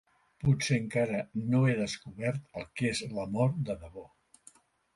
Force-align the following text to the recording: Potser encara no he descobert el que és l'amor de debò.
Potser 0.45 0.77
encara 0.83 1.19
no 1.51 1.61
he 1.67 1.75
descobert 1.81 2.59
el 2.61 2.67
que 2.81 2.91
és 2.95 3.05
l'amor 3.19 3.55
de 3.69 3.79
debò. 3.87 4.09